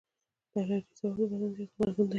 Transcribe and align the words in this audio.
د 0.51 0.53
الرجي 0.61 0.91
سبب 0.99 1.17
د 1.19 1.21
بدن 1.31 1.49
زیات 1.55 1.69
غبرګون 1.75 1.99
دی. 2.07 2.09